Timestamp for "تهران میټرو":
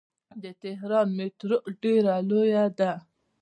0.63-1.57